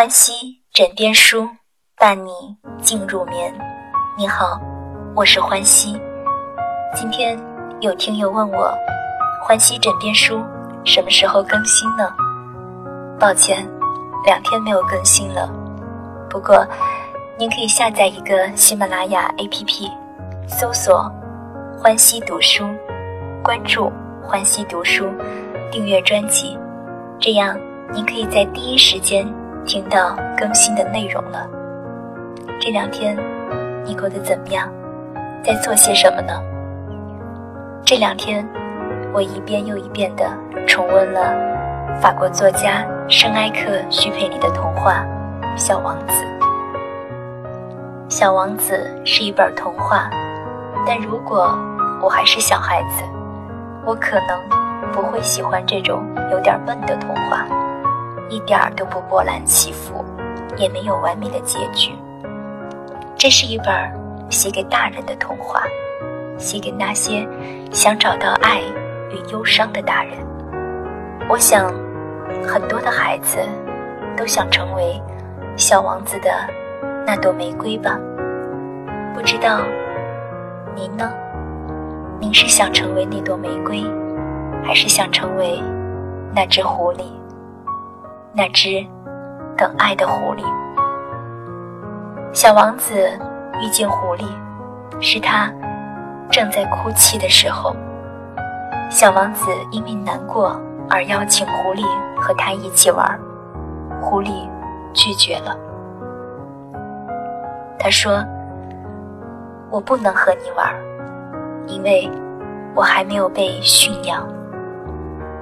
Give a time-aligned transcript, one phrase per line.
[0.00, 0.32] 欢喜
[0.72, 1.46] 枕边书，
[1.94, 2.30] 伴你
[2.80, 3.52] 静入眠。
[4.16, 4.58] 你好，
[5.14, 6.00] 我是欢喜。
[6.94, 7.38] 今天
[7.80, 8.74] 有听友问我，
[9.42, 10.42] 欢喜枕边书
[10.86, 12.10] 什么时候更新呢？
[13.18, 13.68] 抱歉，
[14.24, 15.52] 两天没有更新了。
[16.30, 16.66] 不过，
[17.38, 19.86] 您可以下载一个喜马拉雅 APP，
[20.48, 21.12] 搜索
[21.78, 22.64] “欢喜读书”，
[23.44, 23.92] 关注
[24.26, 25.12] “欢喜读书”，
[25.70, 26.58] 订阅专辑，
[27.18, 27.54] 这样
[27.92, 29.30] 您可以在第一时间。
[29.70, 31.48] 听到更新的内容了。
[32.58, 33.16] 这两天
[33.84, 34.68] 你过得怎么样？
[35.44, 36.42] 在做些什么呢？
[37.84, 38.44] 这两天
[39.12, 40.24] 我一遍又一遍地
[40.66, 41.32] 重温了
[42.00, 45.04] 法国作家圣埃克许佩里的童话
[45.56, 46.14] 《小王子》。
[48.12, 50.10] 《小王子》是一本童话，
[50.84, 51.56] 但如果
[52.02, 53.04] 我还是小孩子，
[53.86, 56.02] 我可能不会喜欢这种
[56.32, 57.46] 有点笨的童话。
[58.30, 60.04] 一点儿都不波澜起伏，
[60.56, 61.92] 也没有完美的结局。
[63.18, 63.66] 这是一本
[64.30, 65.62] 写给大人的童话，
[66.38, 67.28] 写给那些
[67.72, 68.60] 想找到爱
[69.10, 70.14] 与忧伤的大人。
[71.28, 71.74] 我想，
[72.46, 73.36] 很多的孩子
[74.16, 75.02] 都想成为
[75.56, 76.30] 小王子的
[77.04, 77.98] 那朵玫瑰吧。
[79.12, 79.60] 不知道
[80.74, 81.12] 您呢？
[82.20, 83.84] 您是想成为那朵玫瑰，
[84.62, 85.60] 还是想成为
[86.34, 87.19] 那只狐狸？
[88.32, 88.86] 那只
[89.56, 90.44] 等爱的狐狸，
[92.32, 92.94] 小王子
[93.60, 94.24] 遇见狐狸，
[95.00, 95.52] 是他
[96.30, 97.74] 正在哭泣的时候。
[98.88, 101.84] 小王子因为难过而邀请狐狸
[102.20, 103.18] 和他一起玩，
[104.00, 104.48] 狐狸
[104.94, 105.56] 拒绝了。
[107.78, 108.24] 他说
[109.70, 110.72] ：“我不能和你玩，
[111.66, 112.08] 因为
[112.76, 114.24] 我还没有被驯养。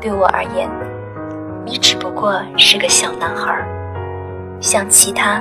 [0.00, 0.70] 对我而言。”
[1.68, 3.62] 你只不过是个小男孩，
[4.58, 5.38] 像其他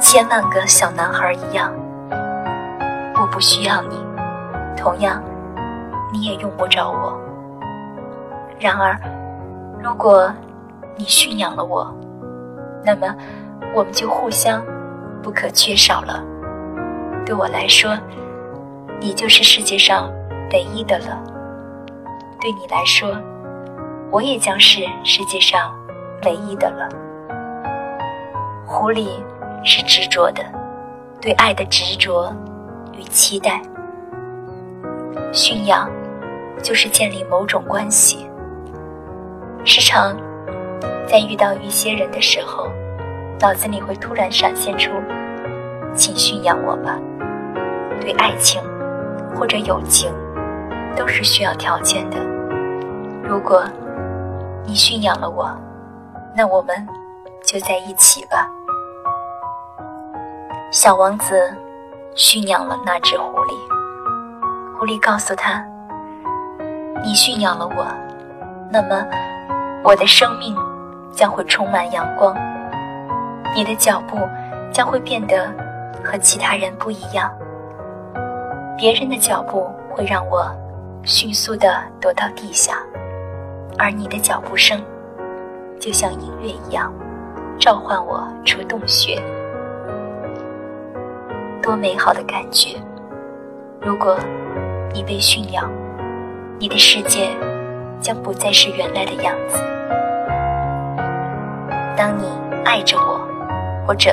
[0.00, 1.72] 千万个小男孩一样。
[3.14, 4.04] 我不需要你，
[4.76, 5.22] 同样，
[6.12, 7.16] 你也用不着我。
[8.58, 8.98] 然而，
[9.80, 10.28] 如果
[10.96, 11.96] 你驯养了我，
[12.84, 13.14] 那么
[13.72, 14.60] 我们就互相
[15.22, 16.20] 不可缺少了。
[17.24, 17.96] 对我来说，
[18.98, 20.10] 你就是世界上
[20.52, 21.22] 唯一的了。
[22.40, 23.08] 对你来说。
[24.10, 25.70] 我也将是世界上
[26.24, 26.88] 唯一的了。
[28.66, 29.08] 狐狸
[29.64, 30.42] 是执着的，
[31.20, 32.34] 对爱的执着
[32.92, 33.60] 与期待。
[35.32, 35.90] 驯养
[36.62, 38.28] 就是建立某种关系。
[39.64, 40.16] 时常
[41.06, 42.68] 在遇到一些人的时候，
[43.40, 44.90] 脑子里会突然闪现出
[45.94, 46.98] “请驯养我吧”。
[48.00, 48.62] 对爱情
[49.34, 50.12] 或者友情，
[50.96, 52.18] 都是需要条件的。
[53.22, 53.64] 如果
[54.64, 55.50] 你驯养了我，
[56.34, 56.86] 那我们
[57.44, 58.48] 就在一起吧。
[60.70, 61.52] 小王子
[62.14, 65.64] 驯养了那只狐狸，狐狸告诉他
[67.02, 67.86] ：“你驯养了我，
[68.70, 69.04] 那么
[69.82, 70.56] 我的生命
[71.10, 72.36] 将会充满阳光，
[73.54, 74.18] 你的脚步
[74.72, 75.52] 将会变得
[76.04, 77.32] 和其他人不一样。
[78.76, 80.54] 别人的脚步会让我
[81.02, 82.78] 迅速地躲到地下。”
[83.80, 84.82] 而你的脚步声，
[85.80, 86.92] 就像音乐一样，
[87.58, 89.20] 召唤我出洞穴。
[91.62, 92.76] 多美好的感觉！
[93.80, 94.16] 如果
[94.92, 95.70] 你被驯养，
[96.58, 97.28] 你的世界
[98.00, 99.62] 将不再是原来的样子。
[101.96, 102.24] 当你
[102.64, 103.20] 爱着我，
[103.86, 104.10] 或者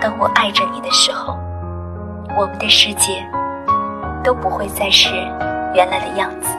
[0.00, 1.38] 当我爱着你的时候，
[2.36, 3.24] 我们的世界
[4.24, 5.14] 都不会再是
[5.74, 6.56] 原来的样子。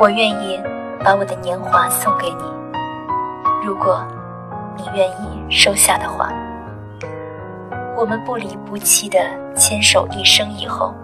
[0.00, 0.60] 我愿意
[1.04, 2.44] 把我的年华送给你，
[3.64, 4.04] 如果
[4.76, 6.30] 你愿意收下的话。
[7.96, 9.18] 我们不离不弃的
[9.56, 10.94] 牵手一生以后，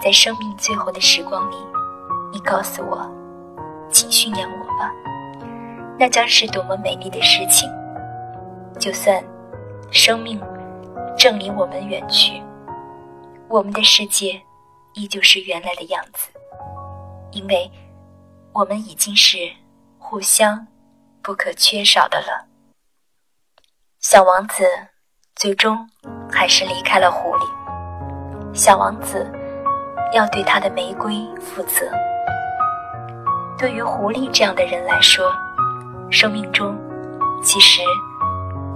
[0.00, 1.56] 在生命最后的时光里，
[2.32, 3.10] 你告诉我，
[3.90, 4.92] 请训练我吧，
[5.98, 7.68] 那将是多么美丽的事情。
[8.78, 9.22] 就算
[9.90, 10.40] 生命
[11.16, 12.42] 正离我们远去，
[13.48, 14.40] 我们的世界
[14.92, 16.30] 依旧是原来的样子，
[17.30, 17.70] 因为。
[18.54, 19.36] 我们已经是
[19.98, 20.64] 互相
[21.20, 22.46] 不可缺少的了。
[23.98, 24.62] 小王子
[25.34, 25.90] 最终
[26.30, 28.54] 还是离开了狐狸。
[28.54, 29.28] 小王子
[30.12, 31.90] 要对他的玫瑰负责。
[33.58, 35.32] 对于狐狸这样的人来说，
[36.08, 36.78] 生命中
[37.42, 37.82] 其实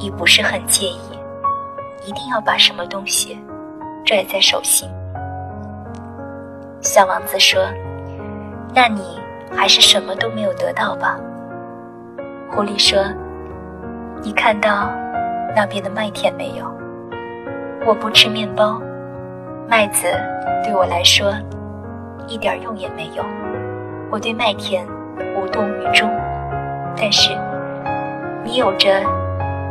[0.01, 1.21] 已不是很介意，
[2.05, 3.39] 一定要把什么东西
[4.05, 4.91] 拽在手心。
[6.83, 7.63] 小王子说
[8.75, 9.21] ：“那你？”
[9.55, 11.19] 还是什么都没有得到吧？
[12.50, 13.03] 狐狸说
[14.23, 14.91] ：“你看到
[15.55, 16.67] 那边的麦田没有？
[17.87, 18.81] 我不吃面包，
[19.69, 20.06] 麦子
[20.65, 21.33] 对我来说
[22.27, 23.25] 一点用也没有。
[24.11, 24.87] 我对麦田
[25.37, 26.11] 无动于衷，
[26.97, 27.37] 但是
[28.43, 29.03] 你有着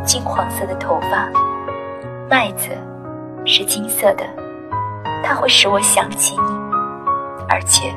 [0.04, 1.28] 金黄色的头发，
[2.30, 2.70] 麦子
[3.44, 4.24] 是金色的，
[5.22, 6.52] 它会使我想起你，
[7.48, 7.92] 而且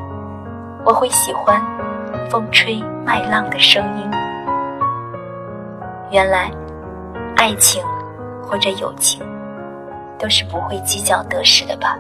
[0.83, 1.61] 我会喜欢
[2.29, 4.09] 风吹麦浪的声音。
[6.09, 6.51] 原来，
[7.37, 7.83] 爱情
[8.43, 9.23] 或者友情
[10.17, 11.97] 都是不会计较得失的吧？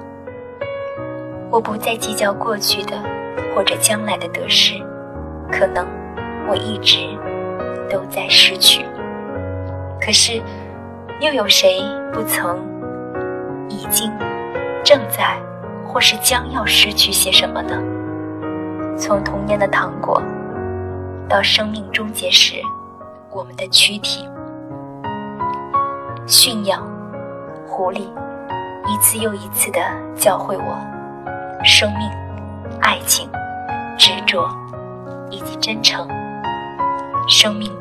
[1.51, 2.97] 我不再计较过去的
[3.55, 4.73] 或者将来的得失，
[5.51, 5.85] 可能
[6.49, 6.97] 我一直
[7.87, 8.83] 都在失去。
[10.03, 10.41] 可是，
[11.19, 12.57] 又有谁不曾
[13.69, 14.11] 已经
[14.83, 15.37] 正在
[15.85, 17.79] 或是将要失去些什么呢？
[19.01, 20.21] 从童年的糖果
[21.27, 22.61] 到生命终结时。
[23.31, 24.27] 我们的躯体，
[26.27, 26.85] 驯养
[27.65, 28.01] 狐狸，
[28.85, 29.79] 一次又一次的
[30.17, 30.77] 教会我，
[31.63, 32.11] 生命、
[32.81, 33.29] 爱情、
[33.97, 34.49] 执着
[35.29, 36.05] 以及真诚。
[37.29, 37.71] 生命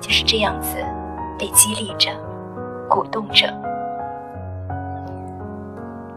[0.00, 0.76] 就是这样子
[1.38, 2.10] 被激励着、
[2.88, 3.46] 鼓动着。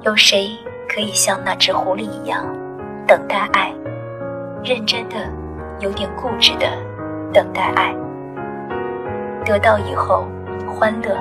[0.02, 0.50] 有谁
[0.90, 2.44] 可以像那只狐狸一样，
[3.06, 3.72] 等待爱，
[4.64, 5.16] 认真的、
[5.80, 6.68] 有点固执的
[7.34, 7.94] 等待爱？
[9.44, 10.26] 得到以后，
[10.74, 11.18] 欢乐，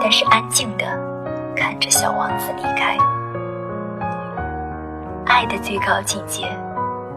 [0.00, 0.84] 但是安静的
[1.54, 2.98] 看着小王子离开。
[5.26, 6.48] 爱的最高境界，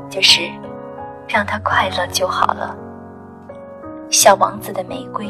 [0.08, 0.44] 就是
[1.28, 2.78] 让他快乐就好了。
[4.12, 5.26] 小王子的玫瑰，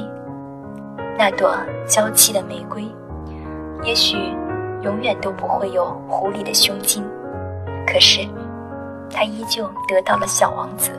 [1.18, 1.56] 那朵
[1.88, 2.84] 娇气的玫瑰，
[3.84, 4.18] 也许
[4.82, 7.06] 永远都不会有狐狸的胸襟，
[7.88, 8.28] 可是
[9.12, 10.92] 他依旧得到了小王子。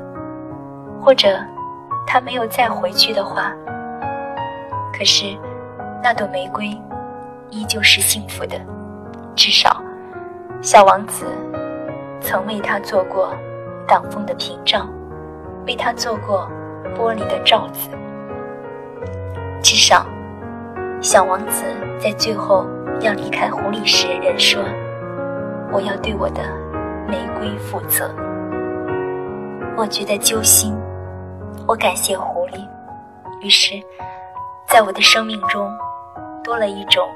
[1.03, 1.39] 或者，
[2.07, 3.53] 他没有再回去的话。
[4.93, 5.37] 可是，
[6.03, 6.77] 那朵玫瑰
[7.49, 8.61] 依旧是幸福的，
[9.35, 9.83] 至少，
[10.61, 11.25] 小王子
[12.21, 13.35] 曾为他做过
[13.89, 14.89] 挡风的屏障，
[15.67, 16.47] 为他做过
[16.95, 17.89] 玻璃的罩子。
[19.63, 20.05] 至少，
[21.01, 21.65] 小王子
[21.99, 22.67] 在最后
[23.01, 24.63] 要离开狐狸时，仍说
[25.73, 26.43] ：“我要对我的
[27.11, 28.15] 玫瑰负责。”
[29.77, 30.75] 我觉得揪心，
[31.67, 32.65] 我感谢狐狸，
[33.41, 33.83] 于是。
[34.67, 35.69] 在我的生命中，
[36.45, 37.09] 多了一种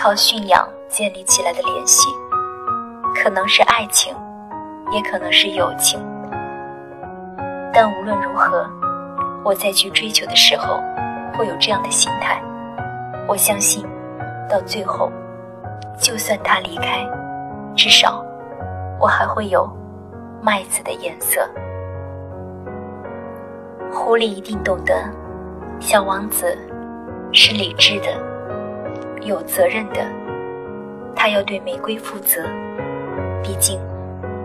[0.00, 2.06] 靠驯养建立起来的联系，
[3.16, 4.14] 可能是爱情，
[4.92, 6.00] 也可能是友情。
[7.72, 8.64] 但无论如何，
[9.44, 10.80] 我再去追求的时候，
[11.36, 12.40] 会有这样的心态。
[13.26, 13.84] 我相信，
[14.48, 15.10] 到最后，
[15.98, 17.04] 就算他离开，
[17.74, 18.23] 至少
[19.00, 19.68] 我还会有
[20.42, 21.48] 麦子的颜色。
[23.92, 24.94] 狐狸一定懂得，
[25.80, 26.56] 小王子。
[27.36, 28.16] 是理智的，
[29.22, 30.06] 有责任的，
[31.16, 32.44] 他要对玫瑰负责。
[33.42, 33.80] 毕竟，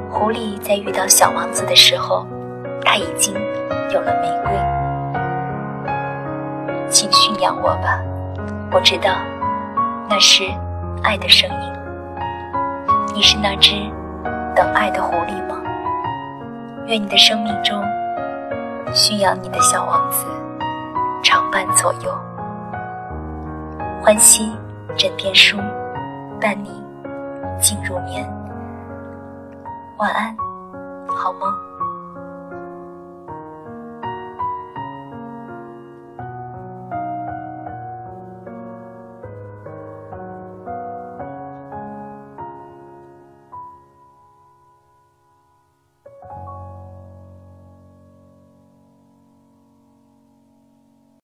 [0.10, 2.25] 狐狸在遇到小王子的时候，
[2.84, 3.36] 他已经
[3.94, 4.52] 有了玫瑰。
[6.90, 8.02] 请驯养我吧，
[8.72, 9.13] 我知道，
[10.10, 10.45] 那是
[11.04, 11.72] 爱的声音。
[13.13, 13.75] 你是那只
[14.60, 15.56] 等爱的狐狸吗？
[16.86, 17.82] 愿你的生命中，
[18.94, 20.26] 驯养你的小王子，
[21.24, 22.14] 常伴左右。
[24.04, 24.54] 欢喜
[24.98, 25.57] 枕边书，
[26.42, 26.83] 伴你
[27.57, 28.30] 进入眠。
[29.95, 30.36] 晚安，
[31.07, 31.69] 好梦。